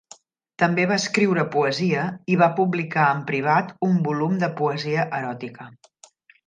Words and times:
També 0.61 0.85
va 0.91 0.95
escriure 1.01 1.43
poesia 1.57 2.05
i 2.35 2.39
va 2.43 2.49
publicar 2.61 3.07
en 3.19 3.23
privat 3.31 3.73
un 3.93 3.97
volum 4.09 4.43
de 4.47 4.53
poesia 4.63 5.09
eròtica. 5.21 5.75